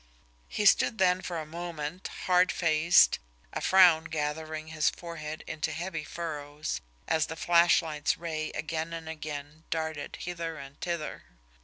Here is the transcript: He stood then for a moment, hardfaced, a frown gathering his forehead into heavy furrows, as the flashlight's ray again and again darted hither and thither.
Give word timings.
He 0.47 0.65
stood 0.65 0.97
then 0.97 1.21
for 1.21 1.37
a 1.39 1.45
moment, 1.45 2.09
hardfaced, 2.25 3.19
a 3.53 3.61
frown 3.61 4.05
gathering 4.05 4.69
his 4.69 4.89
forehead 4.89 5.43
into 5.45 5.71
heavy 5.71 6.03
furrows, 6.03 6.81
as 7.07 7.27
the 7.27 7.35
flashlight's 7.35 8.17
ray 8.17 8.49
again 8.53 8.93
and 8.93 9.07
again 9.07 9.63
darted 9.69 10.15
hither 10.21 10.57
and 10.57 10.81
thither. 10.81 11.25